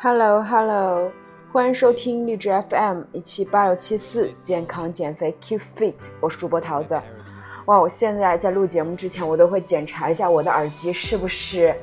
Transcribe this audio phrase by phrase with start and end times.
[0.00, 1.10] Hello Hello，
[1.50, 6.94] 欢迎收听荔枝 FM 一七八六七四健康减肥 Keep Fit，我是主播桃子。
[7.64, 11.74] 哇，我现在在录节目之前，我都会检查一下我的耳机是不是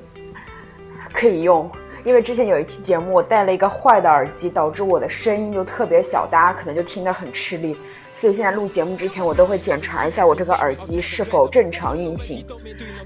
[1.12, 1.70] 可以用，
[2.06, 7.76] 因为之前有一期节目我戴了一个坏的耳机，导致我的声音就特别小，大家可能就听得很吃力。
[8.14, 12.46] 所以现在录节目之前，我都会检查一下我这个耳机是否正常运行。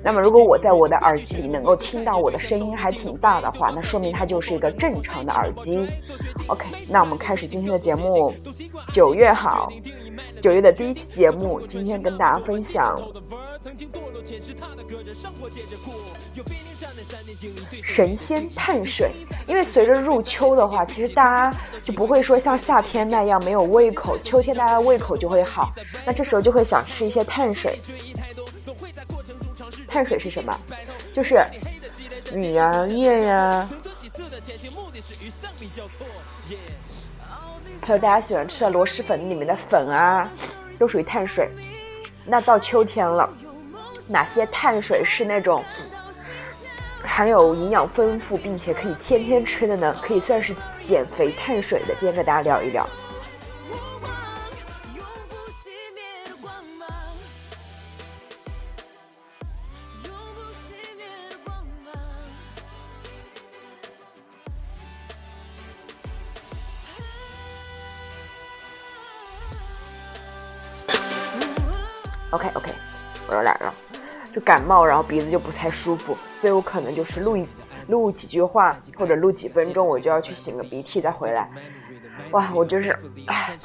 [0.03, 5.87] 那么，如果我在我的耳机里能够听到我的声音还挺大的话，那说明它就是一个正常的耳机。
[6.47, 8.33] OK，那我们开始今天的节目。
[8.91, 9.71] 九月好，
[10.41, 12.99] 九月的第一期节目，今天跟大家分享。
[17.83, 19.11] 神仙碳水，
[19.47, 25.73] 因为随着入秋的话，其实大家就不会说像夏天那样没有胃口，秋天大家胃口就会好，
[26.05, 27.79] 那这时候就会想吃一些碳水。
[29.87, 30.57] 碳水是什么？
[31.13, 31.43] 就是
[32.33, 33.67] 米呀、面呀，
[37.89, 40.29] 还有大家喜欢吃的螺蛳粉里面的粉啊，
[40.77, 41.49] 都属于碳水。
[42.23, 43.27] 那到秋天了。
[44.07, 45.63] 哪些碳水是那种
[47.01, 49.95] 含有营养丰富，并且可以天天吃的呢？
[50.03, 51.95] 可以算是减肥碳水的。
[51.95, 52.87] 今天跟大家聊一聊。
[72.31, 72.71] OK OK，
[73.27, 73.73] 我又来了。
[74.31, 77.47] 就感冒，然后鼻子就不太舒服，所以我可能就是录一
[77.87, 81.49] 录几句话，或者录几分钟，我就要去擤个鼻涕再回来。
[82.31, 83.57] 哇，我就是，唉，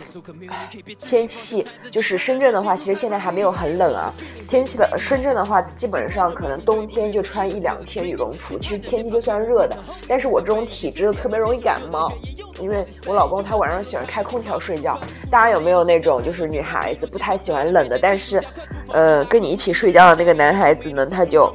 [0.99, 4.13] 天气就是深圳的话，其实现在还没有很冷啊。
[4.49, 9.77] 天气的深圳的话，基本上可能冬天就穿一两天羽绒服，其实天气就算热的。
[10.09, 12.13] 但是我这种体质特别容易感冒，
[12.61, 14.99] 因为我老公他晚上喜欢开空调睡觉。
[15.31, 18.43] 大家有没有那种就是女孩子不太喜欢冷的，但是，
[18.89, 21.53] 呃，跟你一起睡觉的那个男孩子呢，他就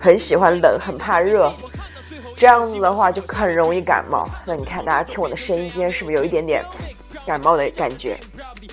[0.00, 1.52] 很喜欢冷，很怕热。
[2.42, 4.28] 这样子的话就很容易感冒。
[4.44, 6.64] 那你看，大家听我的声音，今天是不是有一点点
[7.24, 8.18] 感冒的感觉？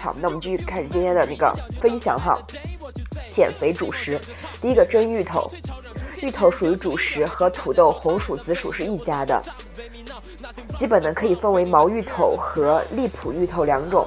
[0.02, 2.36] 好，那我们继续开始今天的那个分享哈。
[3.30, 4.20] 减肥主食，
[4.60, 5.48] 第一个蒸芋头。
[6.20, 9.40] 芋头属于主食，和土豆、红薯、紫薯是一家的。
[10.76, 14.04] 基本呢可以分为毛芋头和荔浦芋头两种。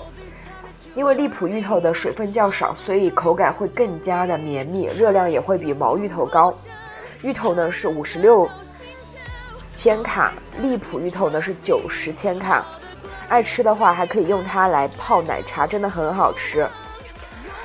[0.96, 6.52] 因为荔浦芋头的水分较少，所以口感会更加的绵密，热量也会比毛芋头高。
[7.22, 8.50] 芋头呢是五十六。
[9.74, 12.64] 千卡荔浦芋头呢是九十千卡，
[13.28, 16.68] 爱吃的话还可以用它来泡奶茶，真的很好吃。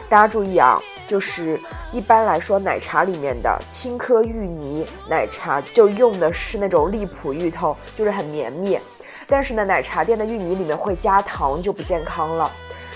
[0.10, 1.60] 大家注意啊，就是
[1.92, 8.80] 一般来说奶茶里面的青稞芋泥奶茶就用的是那种荔浦芋头，就是很绵密。
[9.28, 12.50] 但是呢，奶茶店的芋泥里面会加糖，就不健康了。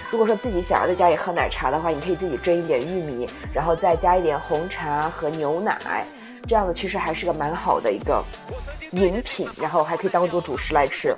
[0.10, 6.06] 如果说自己想要在家里喝奶茶的话，你可以自己蒸一点玉米，然后再加一点红茶和牛奶。
[6.48, 8.24] 这样子其实还是个蛮好的一个
[8.92, 11.16] 饮品，然后还可以当做主食来吃。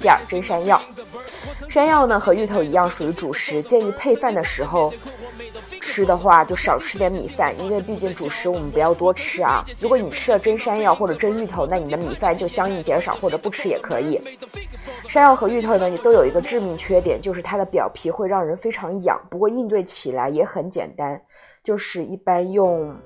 [0.00, 0.80] 第二，蒸山药。
[1.68, 4.92] 山药呢和芋头一样属于主食，建议配饭的时候
[5.80, 9.64] 吃的话就少吃点米饭，因为毕竟主食我们不要多吃啊。
[9.78, 14.20] 如果你吃了蒸山药或者蒸芋头，那你的米饭就相应减少，或者不吃也可以。
[15.06, 19.20] 山药和芋头呢，你都有一个致命缺点，就是它的表皮会让人非常痒。
[19.28, 21.20] 不过应对起来也很简单，
[21.62, 22.96] 就是一般用。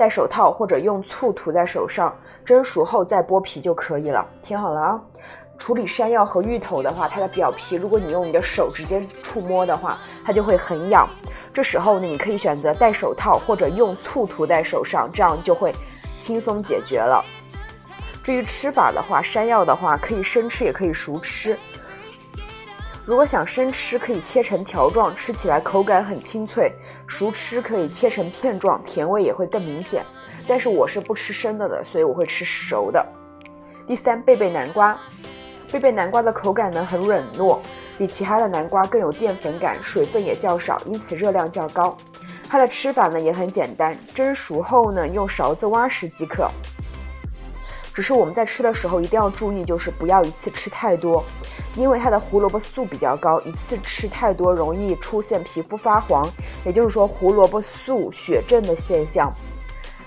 [0.00, 2.10] 戴手套或者用醋涂在手上，
[2.42, 4.26] 蒸熟后再剥皮就可以了。
[4.40, 5.02] 听好了啊，
[5.58, 11.06] 处理山药和芋头的话，它的表皮如果你用你的手直接触摸的话，它就会很痒。
[11.52, 15.70] 这时候呢，你可以选择戴手套或者用醋涂在手上，这样就会
[16.18, 17.22] 轻松解决了。
[18.24, 21.58] 至于吃法的话，山药的话可以生吃也可以熟吃。
[23.10, 26.70] 如果想生吃，可以切成条状，吃起来口感很清脆；
[27.08, 30.06] 熟吃可以切成片状，甜味也会更明显。
[30.46, 33.04] 但是我是不吃生的的，所以我会吃熟的。
[33.84, 34.96] 第三，贝贝南瓜。
[35.72, 37.58] 贝贝南瓜的口感呢很软糯，
[37.98, 41.96] 比其他的南瓜更有淀粉感，水分也较少，因此热量较高。
[42.48, 46.48] 它的吃法呢也很简单，蒸熟后呢用勺子挖食即可。
[47.92, 51.22] 只是我们在吃的时候一定要注意，就是不要一次吃太多。
[51.76, 56.28] 因为它的胡萝卜素比较高，一次吃太多容易出现皮肤发黄，
[56.64, 59.30] 也就是说胡萝卜素血症的现象。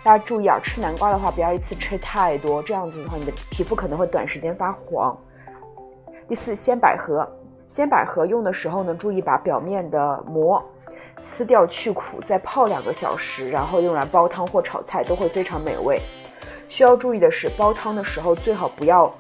[0.04, 5.18] 大家注意啊，吃南瓜的话不要一次吃太多，这样子的话你的皮肤可能会短时间发黄。
[6.28, 7.26] 第四，鲜百合，
[7.70, 10.62] 鲜百合用的时候呢，注意把表面的膜
[11.22, 16.02] 撕掉去苦，再泡两个小时，然后用来煲汤或炒菜都会非常美味。
[16.74, 19.14] 需要注意的是，煲汤的时候最好不要，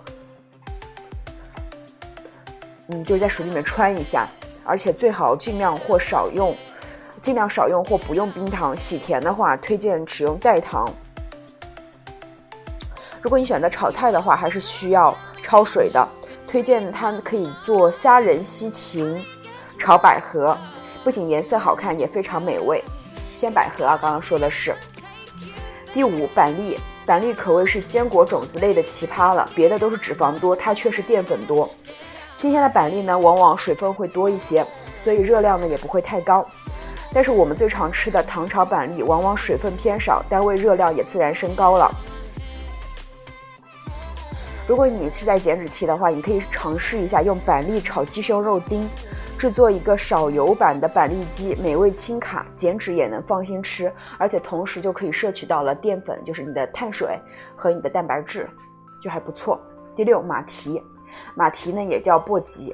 [2.88, 4.28] 嗯，就是在水里面穿一下，
[4.66, 6.58] 而且最好尽量或少用，
[7.22, 8.76] 尽量少用或不用冰糖。
[8.76, 10.92] 喜甜的话，推荐使用代糖。
[13.22, 16.08] 如果你选择炒菜的话，还是需要焯水的。
[16.48, 19.24] 推荐它可以做虾仁西芹
[19.78, 20.58] 炒百合，
[21.04, 22.84] 不仅颜色好看，也非常美味。
[23.32, 24.76] 鲜百合啊，刚刚说的是。
[25.94, 31.70] 第五，板栗，板栗可谓是坚果种子类的奇葩了，别的都是脂肪多，它却是淀粉多。
[32.34, 34.66] 新鲜的板栗呢，往往水分会多一些，
[34.96, 36.46] 所以热量呢也不会太高。
[37.14, 41.92] 但是我们最常吃的糖炒板栗，往往水分偏少，单位热量也自然升高了。
[44.66, 48.90] 如果你是在减脂期的话，你可以尝试一下用板栗炒鸡胸肉丁，
[49.38, 57.20] 制作一个少油版的板栗鸡，美味轻卡，减脂也能放心吃，而且同时就可以摄取到了淀粉，就是你的碳水
[57.54, 58.50] 和你的蛋白质，
[59.02, 59.60] 就还不错。
[59.94, 60.82] 第六，马蹄，
[61.36, 62.74] 马蹄呢也叫簸箕，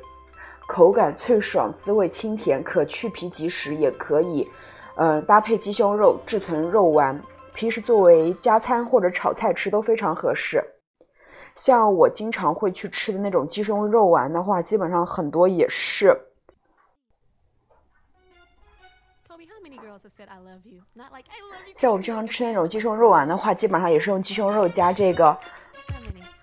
[0.68, 4.48] 口感脆爽，滋味清甜，可去皮即食，也可以，
[4.96, 7.20] 呃，搭配鸡胸肉制成肉丸，
[7.56, 10.64] 平时作为加餐或者炒菜吃都非常合适。
[11.56, 16.16] 像我经常会去吃的那种鸡胸肉丸的话，基本上很多也是。
[21.76, 25.38] 像我们经常吃那种鸡胸肉丸的话，基本上也是用鸡胸肉加这个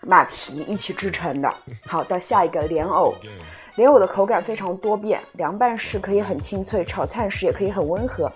[0.03, 1.53] 马蹄一起制成的。
[1.87, 3.15] 好，到下一个莲藕，
[3.77, 8.31] 莲藕的口感非常多变，凉拌时可以很清脆，炒菜时也可以很温和，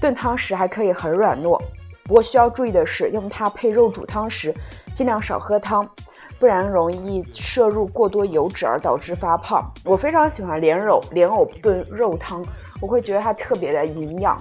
[0.00, 1.56] 炖汤时还可以很软糯。
[2.04, 4.54] 不过需要注意的是，用它配肉煮汤时，
[4.92, 5.88] 尽量少喝汤。
[6.36, 9.72] 不然容易摄入过多油脂而导致发胖。
[9.84, 12.44] 我非常喜欢莲藕莲藕炖肉汤，
[12.82, 14.36] 我会觉得它特别的营养，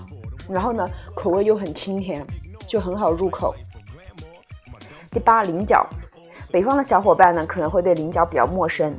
[0.50, 2.26] 然后呢口味又很清甜，
[2.68, 3.54] 就很好入口。
[5.12, 5.88] 第八，菱角，
[6.52, 8.96] 北方的小伙伴呢可能会对菱角比较陌生，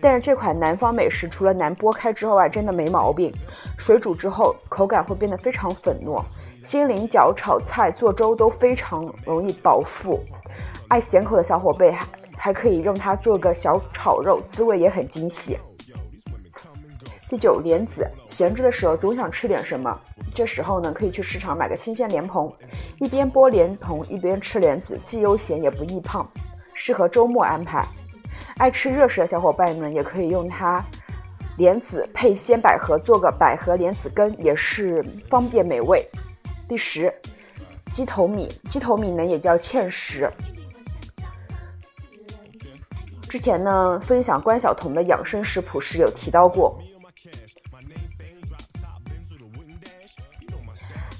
[0.00, 3.32] 但是这款南方美食除了难剥开之外，真的没毛病。
[3.78, 6.22] 水煮之后口感会变得非常粉糯，
[6.62, 10.20] 鲜菱角炒菜做粥都非常容易饱腹。
[10.88, 12.06] 爱咸口的小伙伴还
[12.36, 15.58] 还可以用它做个小炒肉，滋味也很惊喜。
[17.30, 19.96] 第九，莲子，闲着的时候总想吃点什么，
[20.34, 22.52] 这时候呢可以去市场买个新鲜莲蓬，
[22.98, 26.28] 一边剥莲蓬一边吃莲子，既悠闲也不易胖，
[26.74, 27.86] 适合周末安排。
[28.56, 30.84] 爱吃热食的小伙伴呢，也可以用它
[31.56, 36.04] 莲子配鲜百合做个百合莲子羹，也是方便美味。
[36.66, 37.14] 第十，
[37.92, 40.28] 鸡头米，鸡头米呢也叫芡实。
[43.28, 46.76] 之前呢，分享关晓彤的养生食谱时有提到过。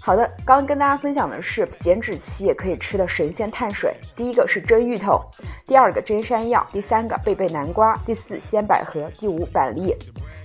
[0.02, 3.94] 好的，刚跟大家分享的是减脂期也可以吃的神仙碳水。
[4.16, 5.22] 第一个是蒸芋头，
[5.66, 9.94] 第二个蒸山药，第三个贝贝南瓜，第四鲜百合，第五板栗，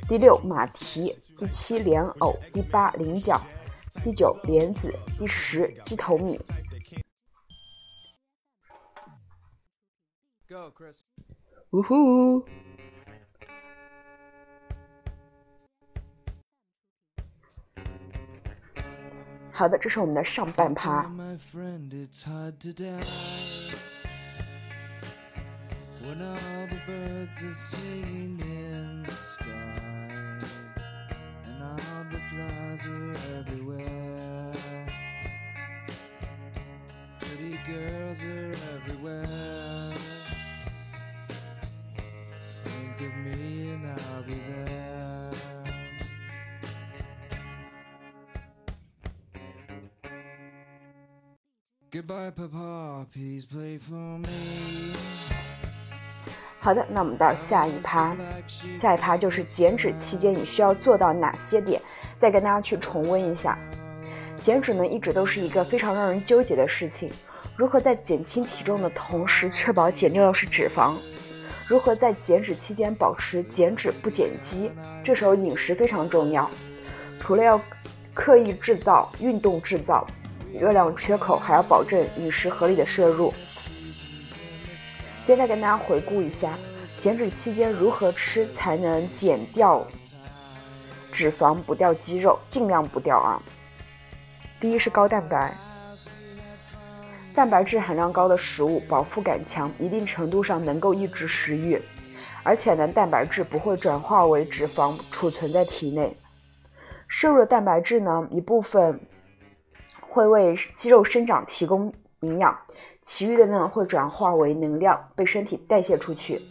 [0.09, 3.39] 第六马蹄，第七莲藕，第八菱角，
[4.03, 6.37] 第九莲子，第十鸡头米。
[10.49, 10.97] Go Chris。
[11.71, 12.45] 呜
[19.55, 21.09] 好的，这是我们的上半趴。
[51.95, 54.27] You bye papa please play for me
[56.59, 58.13] 好的，那我们到下一趴，
[58.73, 61.81] 下一趴就是减脂期间你需要做到哪些点，
[62.17, 63.57] 再跟大家去重温一下。
[64.41, 67.09] 减脂呢，一直都是一个非常让人纠结的事情，
[67.55, 70.95] 如何在减轻体重的同时确保减掉的是脂肪？
[71.65, 74.69] 如何在减脂期间保持减脂不减肌？
[75.01, 76.49] 这时候饮食非常重要，
[77.21, 77.61] 除了要
[78.13, 80.05] 刻意制造、运动制造。
[80.57, 83.33] 热量缺口还要保证饮食合理的摄入。
[85.23, 86.57] 接下来跟大家回顾一下，
[86.97, 89.85] 减脂期间如何吃才能减掉
[91.11, 93.41] 脂肪不掉肌肉，尽量不掉啊。
[94.59, 95.53] 第一是高蛋白，
[97.33, 101.81] 蛋白质含量高的食物饱腹感强，一定程度上能够抑制食欲，
[102.43, 106.15] 而且呢蛋白质不会转化为脂肪储存在体内。
[107.07, 108.99] 摄入的蛋白质呢一部分。
[110.15, 112.57] 会为肌肉生长提供营养，
[113.01, 116.41] 其余的呢会转化为能量被身体代谢出去。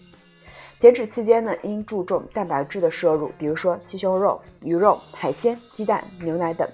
[0.78, 6.68] 减脂期间呢，应注重蛋白质的摄入，比如说鸡胸肉、鱼肉、海鲜、鸡蛋、牛奶等。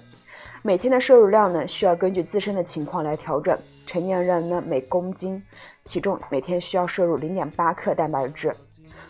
[0.63, 3.57] 每天的摄入量呢，需要根据自身的情况来调整。
[3.85, 5.41] 成年人呢，每公斤
[5.85, 8.53] 体重每天需要摄入零点八克蛋白质。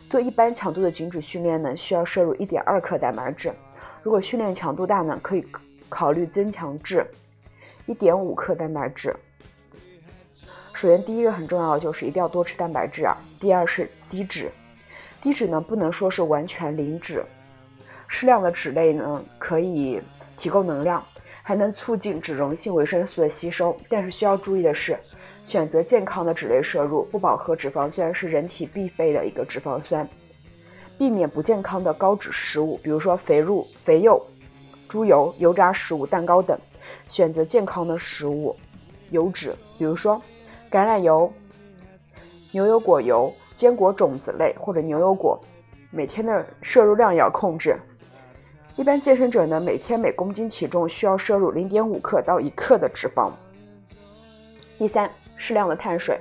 [0.07, 3.51] 做一般强度的减脂训练呢，需要摄入一点二克蛋白质。
[4.03, 5.43] 如果训练强度大呢，可以
[5.89, 7.03] 考虑增强至
[7.85, 9.15] 一点五克蛋白质。
[10.73, 13.17] 首先，第一个很重要的就是一定要多吃蛋白质啊。
[13.39, 14.49] 第二是低脂。
[15.21, 17.23] 低脂呢，不能说是完全零脂，
[18.07, 20.01] 适量的脂类呢可以
[20.35, 21.05] 提供能量，
[21.43, 23.77] 还能促进脂溶性维生素的吸收。
[23.87, 24.97] 但是需要注意的是，
[25.45, 27.03] 选择健康的脂类摄入。
[27.11, 30.07] 不饱和脂肪酸是人体必备的一个脂肪酸，
[30.97, 34.25] 避免不健康的高脂食物，比如说肥肉、肥肉、
[34.87, 36.59] 猪油、油炸食物、蛋糕等。
[37.07, 38.55] 选择健康的食物，
[39.09, 40.21] 油脂，比如说
[40.69, 41.31] 橄榄油、
[42.51, 43.33] 牛油果油。
[43.53, 45.39] 坚果种子类或者牛油果，
[45.91, 47.77] 每天的摄入量也要控制。
[48.75, 53.29] 一般健身者呢，每天每公斤体重需要摄入零点五克到一克的脂肪。
[54.79, 56.19] 第三，适量的碳水。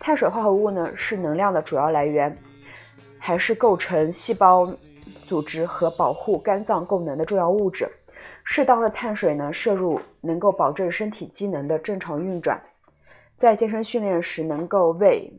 [0.00, 2.34] 碳水化合物呢是能量的主要来源，
[3.18, 4.66] 还是构成细胞
[5.26, 7.86] 组织和保护肝脏功能的重要物质。
[8.44, 12.62] 适当的碳水呢摄入能够保证身体机能的正常运转。
[13.36, 15.32] 在健身训练时，能够为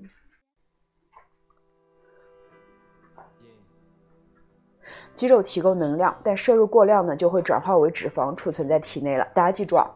[5.14, 9.26] 肌肉提供能量，但摄入过量呢，就会转化为脂肪储存在体内了。
[9.34, 9.90] 大家记住啊，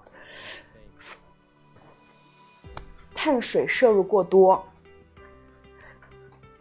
[3.13, 4.66] 碳水摄入过多、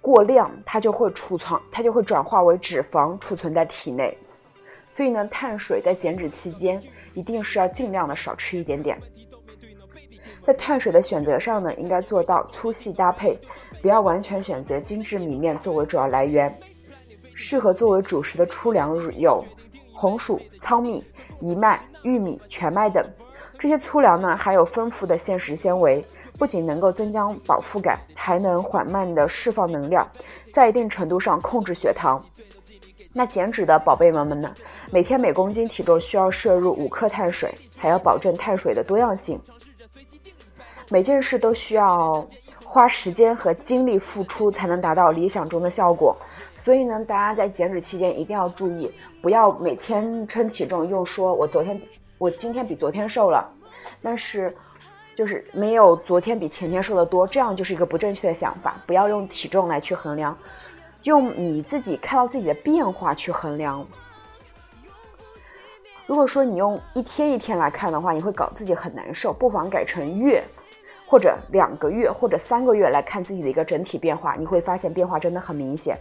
[0.00, 4.18] 过量，它就会储藏，它就会转化为脂肪储存在体内。
[4.90, 6.82] 所以呢，碳水在减脂期间
[7.14, 8.98] 一定是要尽量的少吃一点点。
[10.42, 13.38] 在碳水的选择上呢，应该做到粗细搭配，
[13.82, 16.52] 不要完全选择精致米面作为主要来源。
[17.34, 19.44] 适合作为主食的粗粮有
[19.94, 21.04] 红薯、糙米、
[21.40, 23.06] 藜麦、玉米、全麦等。
[23.58, 26.04] 这些粗粮呢，含有丰富的膳食纤维，
[26.38, 30.08] 不仅能够增加饱腹感，还能缓慢的释放能量，
[30.52, 32.24] 在一定程度上控制血糖。
[33.18, 34.54] 那减脂的宝贝们们呢，
[34.92, 39.40] 每天每公斤体重需要摄入五克碳水，还要保证碳水的多样性。
[40.88, 42.24] 每件事都需要
[42.64, 46.16] 花时间和精力付出，才能达到理想中的效果。
[46.54, 48.88] 所以呢，大家在减脂期间一定要注意，
[49.20, 51.82] 不要每天称体重，又说我昨天
[52.18, 53.44] 我今天比昨天瘦了，
[54.00, 54.56] 但是
[55.16, 58.80] 就是没有昨天比前天瘦的多，这样就是一个不正确的想法。
[58.86, 60.38] 不要用体重来去衡量，
[61.02, 63.86] 用你自己看到自己的变化去衡量。
[66.06, 70.42] 如果说你用一天一天来看的话，你会搞自己很难受，不妨改成月。
[71.10, 75.96] 或者两个月或者三个月来看自己的一个整体变化，你会发现变化真的很明显。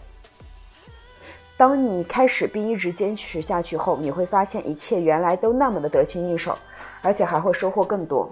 [1.56, 6.54] 当你开始并一直坚持下去后，你会发现一切原来都那么的得心应手，
[7.00, 8.30] 而且还会收获更多。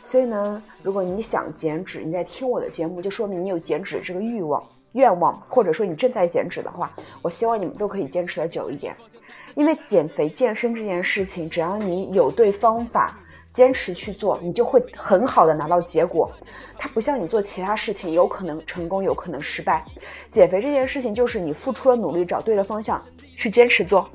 [0.00, 4.64] 所以呢，如果你想减脂，你在听我的节目，就说明你有减脂这个欲望、
[4.98, 8.94] 愿望，或者说你正在减脂的话，我希望你们都可以坚持的久一点。
[9.54, 13.18] 因为减肥健身这件事情，只要你有对方法。
[13.50, 16.30] 坚持去做，你就会很好的拿到结果。
[16.76, 19.82] 它不像你做其他事情，有可能成功，有可能失败。
[20.30, 23.02] 减肥这件事情，就是你付出了努力，找对了方向，
[23.38, 24.06] 去坚持做，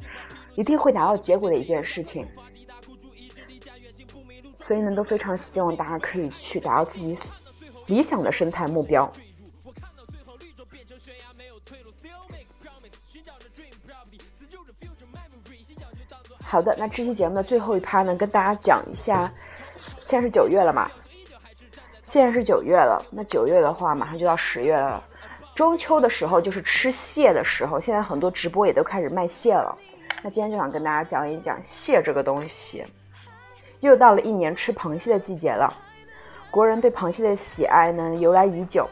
[0.53, 2.27] 一定会拿到结果的一件事情。
[4.59, 7.17] 所以呢，都非常希望大家可以去达到自己
[7.87, 9.11] 理想的身材目标。
[16.53, 19.27] 好的，那这期节目的最后一趴呢，跟大家讲一下，
[20.05, 20.87] 现在是九月了嘛？
[22.03, 25.03] 现在是九月了，那九月的话，马上就到十月了。
[25.55, 29.75] 中秋的时候就是吃蟹的时候，现在很多直播也都开始卖蟹了。
[30.21, 32.85] 那今天就想跟大家讲一讲蟹这个东西。
[33.79, 35.75] 又到了一年吃螃蟹的季节了，
[36.51, 38.83] 国人对螃蟹的喜爱呢由来已久。《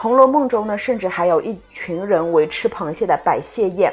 [0.00, 3.92] 红楼梦》中呢，甚至还有一群人为吃螃蟹的摆蟹宴，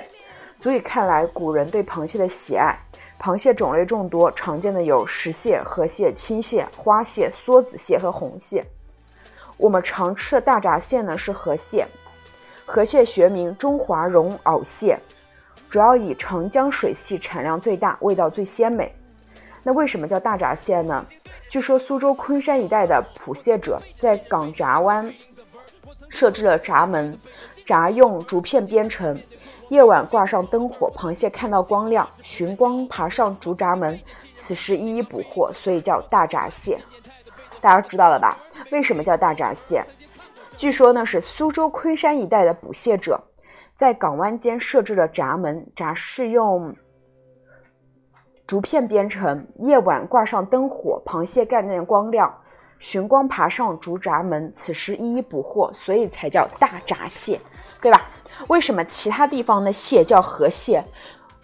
[0.60, 2.78] 足以看来古人对螃蟹的喜爱。
[3.20, 8.64] 螃蟹种类众多，常见的有石蟹、河蟹、青蟹、花蟹、梭子蟹和红蟹。
[9.58, 11.88] 我们常吃的大闸蟹呢是河蟹，
[12.68, 15.00] 河蟹学名中华绒螯蟹，
[15.72, 18.96] 主要以长江水系产量最大，味道最鲜美。
[19.64, 21.04] 那为什么叫大闸蟹呢？
[21.50, 25.12] 据说苏州昆山一带的捕蟹者在港闸湾。
[26.16, 27.20] 设置了闸门，
[27.66, 29.22] 闸用竹片编成，
[29.68, 34.00] 夜晚挂上灯火，螃蟹看到光亮，寻光爬上竹闸门，
[34.34, 36.80] 此时一一捕获，所以叫大闸蟹。
[37.60, 38.40] 大家知道了吧？
[38.72, 39.84] 为什么叫大闸蟹？
[40.56, 43.22] 据说呢是苏州昆山一带的捕蟹者，
[43.76, 46.74] 在港湾间设置了闸门，闸是用
[48.48, 52.34] 竹片编成，夜晚挂上灯火，螃蟹看见光亮，
[52.80, 57.40] 寻光爬上竹闸门，此时一一捕获，所以才叫大闸蟹，
[57.82, 58.10] 对吧？
[58.48, 60.84] 为什么其他地方的蟹叫河蟹，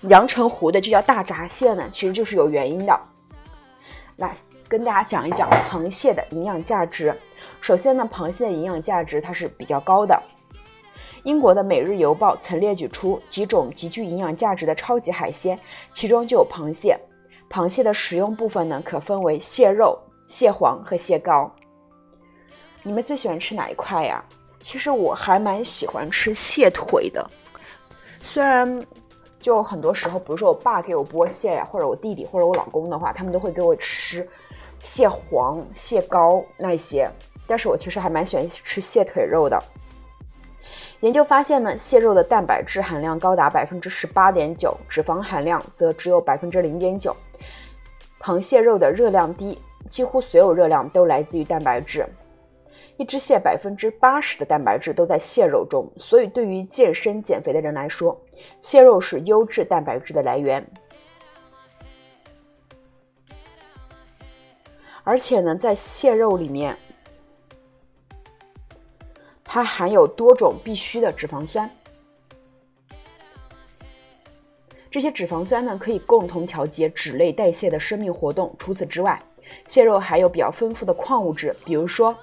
[0.02, 1.88] 阳澄湖的就叫大闸蟹呢？
[1.90, 3.00] 其实就是有原因的。
[4.18, 4.32] 来
[4.68, 7.16] 跟大家讲一讲螃蟹的营养价值。
[7.60, 10.22] 首先呢，螃蟹的营养价值它是比较高的。
[11.24, 15.58] 英国的《每日邮报》曾列举出几种极具营养价值的超级海鲜，
[15.94, 17.00] 其中就有螃蟹。
[17.50, 19.98] 螃蟹的食用部分呢，可分为蟹肉、
[20.32, 21.52] 蟹黄和蟹膏。
[22.84, 24.24] 你们最喜欢吃哪一块呀？
[24.62, 27.30] 其实我还蛮喜欢吃蟹腿的，
[28.24, 28.82] 虽然
[29.38, 34.26] 就很多时候，比如说我爸给我剥蟹呀，或者我弟弟或者我老公的话，他们都会给我吃
[34.80, 37.12] 蟹黄、蟹膏那些，
[37.46, 39.62] 但是我其实还蛮喜欢吃蟹腿肉的。
[41.02, 47.14] 研究发现呢，蟹肉的蛋白质含量高达百分之十八点九，脂肪含量则只有百分之零点九。
[48.22, 49.60] 螃蟹肉的热量低，
[49.90, 52.06] 几乎所有热量都来自于蛋白质。
[52.98, 58.20] 一只蟹百分之八十的蛋白质都在蟹肉中，所以对于健身减肥的人来说，
[58.60, 60.64] 蟹肉是优质蛋白质的来源。
[65.04, 66.78] 而且呢，在蟹肉里面，
[69.44, 71.68] 它含有多种必需的脂肪酸，
[74.92, 78.56] 这些脂肪酸呢可以共同调节脂类代谢的生命活动。
[78.60, 79.20] 除此之外，
[79.68, 82.16] 蟹肉还有比较丰富的矿物质，比如说。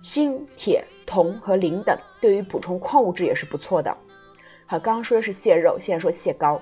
[0.00, 3.90] 锌、铁、铜和磷等，对于补充矿物质也是不错的。
[4.64, 6.60] 好，刚刚说的是蟹肉，现在说蟹膏。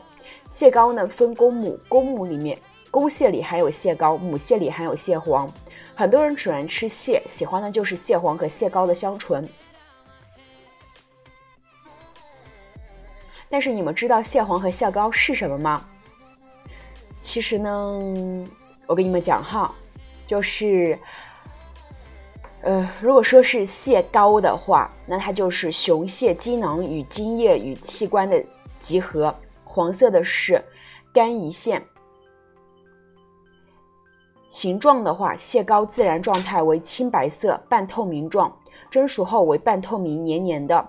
[0.48, 2.58] 蟹膏呢分公母，公母里面
[2.90, 5.52] 公蟹里含有蟹膏，母蟹里含有蟹黄。
[5.94, 9.46] 很多人喜欢吃蟹，喜欢的就是蟹黄和蟹膏的香醇。
[13.50, 15.86] 但是你们知道蟹黄和蟹膏是什么吗？
[17.20, 18.00] 其实呢，
[18.86, 19.74] 我跟你们讲哈，
[20.26, 20.98] 就是。
[22.62, 28.42] 呃，如果说是蟹膏的话，那它就是雄蟹精囊与精液与器官的
[28.80, 29.32] 集合。
[29.62, 30.60] 黄色的是
[31.12, 31.80] 肝胰腺。
[34.48, 38.52] 形状的话，蟹膏自然状态为青白色半透明状，
[38.90, 40.84] 蒸熟后为半透明黏黏的。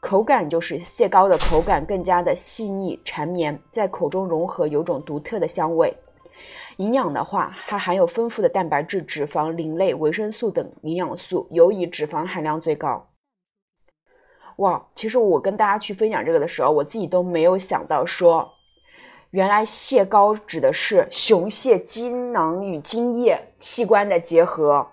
[0.00, 5.94] 口感就是蟹膏的口感更加的细腻缠绵，在口中融合，有种独特的香味。
[6.80, 13.06] 营养的话，它含有丰富的蛋白质、脂肪、磷类、维生素等营养素，尤以脂肪含量最高。
[14.56, 18.50] 哇，其实我跟大家去分享这个的时候，我自己都没有想到说，
[19.32, 24.88] 原来蟹膏指的是雄蟹精囊与精液器官的结合。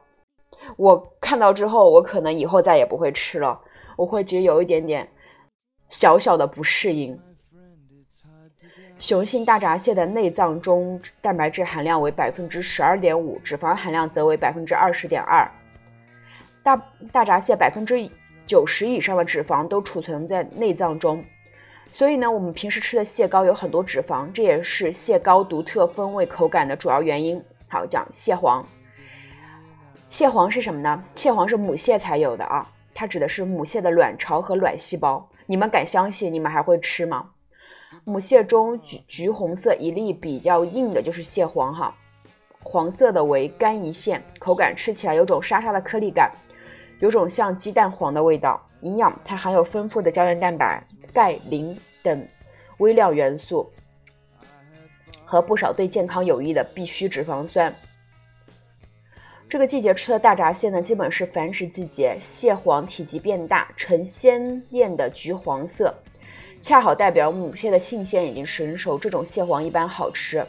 [0.75, 3.61] 我看到之后，我可能以后再也不会吃了，
[3.95, 5.09] 我会觉得有一点点
[5.89, 7.17] 小小的不适应。
[8.99, 15.49] 雄性大闸蟹的内脏中蛋白质含量为百分之十二点五，脂肪含量则为百分之二十点二。
[16.63, 16.75] 大
[17.11, 18.09] 大闸蟹百分之
[18.47, 21.23] 九十以上的脂肪都储存在内脏中，
[21.91, 27.41] 所以呢，我们平时吃的蟹膏有很多脂肪，这也是蟹膏独特风味口感的主要原因。
[27.67, 28.65] 好，讲蟹黄。
[30.09, 31.03] 蟹黄是什么呢？
[31.13, 35.29] 蟹黄是母蟹才有的啊，它指的是母蟹的卵巢和卵细胞。
[35.45, 36.33] 你们敢相信？
[36.33, 37.29] 你们还会吃吗？
[38.03, 41.95] 母蟹中橘橘红色一粒比较硬的就是蟹黄哈，
[42.61, 46.31] 黄色的为肝胰腺，口感吃起来有种沙沙的颗粒感，
[46.99, 48.61] 有种像鸡蛋黄的味道。
[48.81, 52.27] 营养它含有丰富的胶原蛋白、钙、磷等
[52.77, 53.67] 微量元素
[55.25, 57.73] 和不少对健康有益的必需脂肪酸。
[59.49, 65.91] 这个季节吃的大闸蟹呢，基本是繁殖季节，蟹黄体积变大，呈鲜艳的橘黄色。
[66.59, 70.45] 恰好代表母蟹的性腺已经成熟，这种蟹黄一般好吃。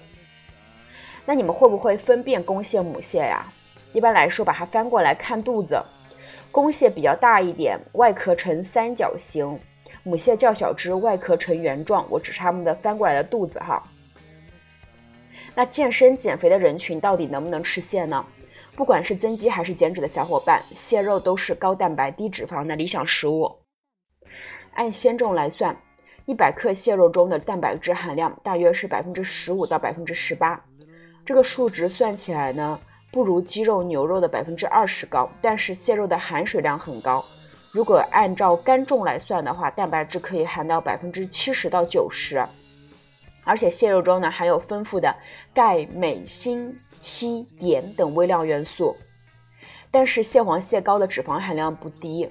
[1.24, 3.46] 那你们会不会分辨公蟹、母蟹呀？
[3.92, 5.80] 一般来说，把它翻过来看肚子，
[6.50, 9.58] 公蟹比较大一点，外壳呈三角形；
[10.02, 12.06] 母蟹较小只，外壳呈圆状。
[12.08, 13.82] 我只是它们的翻过来的肚子哈。
[15.54, 18.24] 那健身减肥的人群到底能不能吃蟹呢？
[18.74, 23.54] 不管是增肌还是减脂的小伙伴，蟹肉都是高蛋白低脂肪的理想食物。
[24.74, 25.76] 按鲜重来算。
[26.28, 30.62] 一百克蟹肉中的蛋白质含量大约是百分之十五到百分之十八，
[31.24, 32.78] 这个数值算起来呢，
[33.10, 37.24] 不如鸡肉、牛肉的百分之二十高，但是蟹肉的含水量很高，
[37.72, 42.46] 如果按照干重来算的话，蛋白质可以含到百分之七十到九十，
[43.44, 45.16] 而且蟹肉中呢含有丰富的
[45.54, 48.94] 钙、镁、锌、硒、碘等微量元素。
[49.90, 52.28] 但是蟹黄蟹膏的脂肪含量不低，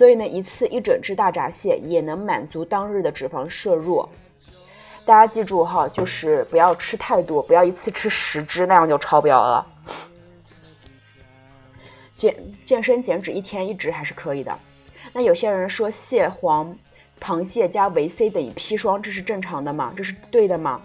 [0.00, 4.02] 所以呢，一次一整只大闸蟹也能满足当日的脂肪摄入。
[5.04, 9.66] 大家记住哈，就是不要吃太多，不要一次吃十只，那样就超标了。
[12.14, 12.34] 健
[12.64, 14.58] 健身减脂一天一只还是可以的。
[15.12, 16.74] 那有些人说蟹黄、
[17.20, 19.92] 螃蟹加维 C 等于砒霜，这是正常的吗？
[19.94, 20.80] 这是对的吗？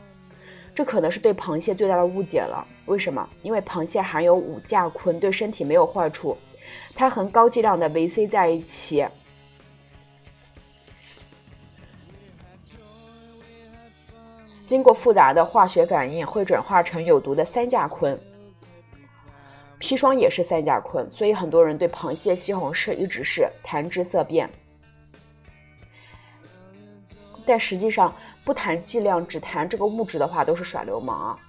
[0.76, 2.68] 这可能是对螃蟹最大的误解了。
[2.88, 3.26] 为什么？
[3.44, 6.38] 因为螃蟹含有五价醌，对身体没有坏处。
[6.96, 9.06] 它和高剂量的维 C 在一起，
[14.66, 18.18] 经过复杂的化学反应，会转化成有毒的三价醌。
[19.80, 24.50] 砒霜也是三价醌，所以很多人对螃蟹、西红柿一直是谈之色变。
[27.46, 31.40] 但实际上，不谈剂量，只谈这个物质的话，都是耍流氓啊！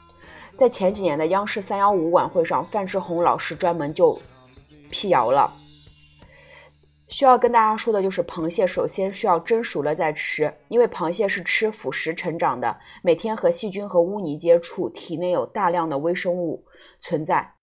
[0.58, 4.20] 在前几年的央视三幺五晚会上，范志红老师专门就
[4.90, 5.52] 辟谣了。
[7.08, 16.64] 需要跟大家说的就是，螃蟹首先需要蒸熟了再吃，因为螃蟹是吃腐食成长的，每天和细菌和污泥接触，体内有大量的微生物
[16.98, 17.54] 存在。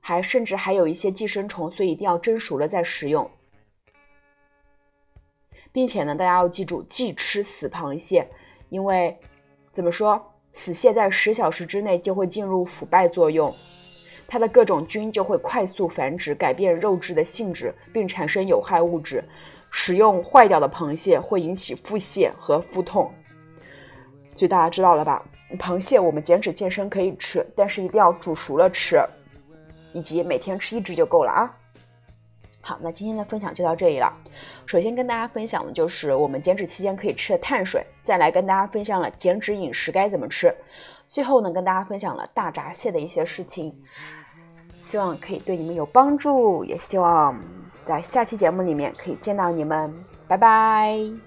[0.00, 3.28] 还甚至还有一些寄生虫，所以一定要蒸熟了再食用，
[5.72, 8.30] 并且呢，大家要记住，忌吃死螃蟹，
[8.68, 9.18] 因为
[9.72, 13.54] 怎么说，死蟹在十小时之内就会进入腐败作用，
[14.26, 19.22] 它的各种菌就会快速繁殖，改变肉质的性质，并产生有害物质。
[19.70, 23.12] 食用坏掉的螃蟹会引起腹泻和腹痛，
[24.34, 25.22] 所以大家知道了吧？
[25.58, 28.98] 螃蟹我们减脂健身可以吃，但是一定要煮熟了吃。
[29.92, 31.56] 以及每天吃一只就够了啊！
[32.66, 34.12] 好，那今天的分享就到这里了。
[34.66, 40.52] 首先跟大家分享的就是我们减脂期间可以吃的碳水，再来跟大家分享了减脂饮食该怎么吃，
[41.06, 43.72] 最后呢跟大家分享了大闸蟹的一些事情，
[44.82, 47.40] 希望可以对你们有帮助，也希望
[47.84, 49.94] 在下期节目里面可以见到你们，
[50.26, 51.25] 拜拜。